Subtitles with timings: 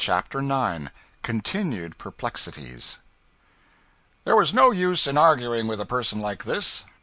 [0.03, 0.89] CHAPTER 9
[1.21, 2.97] Continued Perplexities
[4.23, 6.85] THERE was no use in arguing with a person like this.